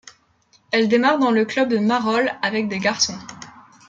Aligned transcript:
Elle 0.71 0.89
démarre 0.89 1.19
dans 1.19 1.29
le 1.29 1.45
club 1.45 1.69
de 1.69 1.77
Marolles 1.77 2.31
avec 2.41 2.67
des 2.67 2.79
garçons. 2.79 3.19